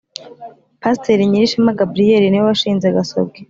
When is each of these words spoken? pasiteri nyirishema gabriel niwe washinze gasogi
pasiteri 0.81 1.29
nyirishema 1.29 1.77
gabriel 1.79 2.23
niwe 2.27 2.45
washinze 2.49 2.87
gasogi 2.95 3.39